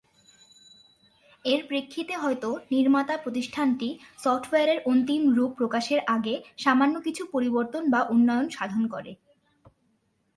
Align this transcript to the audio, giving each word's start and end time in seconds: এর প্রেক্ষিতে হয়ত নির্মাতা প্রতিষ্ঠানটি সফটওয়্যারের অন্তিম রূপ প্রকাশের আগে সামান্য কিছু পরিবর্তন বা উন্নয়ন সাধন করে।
এর 1.45 1.61
প্রেক্ষিতে 1.67 2.13
হয়ত 2.15 2.43
নির্মাতা 2.71 3.15
প্রতিষ্ঠানটি 3.17 3.89
সফটওয়্যারের 4.23 4.79
অন্তিম 4.85 5.21
রূপ 5.33 5.51
প্রকাশের 5.57 5.99
আগে 6.07 6.35
সামান্য 6.57 6.95
কিছু 7.01 7.23
পরিবর্তন 7.31 7.83
বা 7.89 8.01
উন্নয়ন 8.09 8.47
সাধন 8.49 8.83
করে। 8.87 9.11